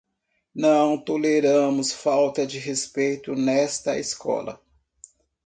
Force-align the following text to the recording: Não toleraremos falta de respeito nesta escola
Não 0.55 0.97
toleraremos 0.97 1.93
falta 1.93 2.43
de 2.47 2.57
respeito 2.57 3.35
nesta 3.35 3.99
escola 3.99 4.59